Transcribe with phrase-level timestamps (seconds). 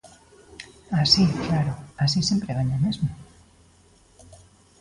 [1.01, 3.09] Así, claro, así sempre gaña o mesmo.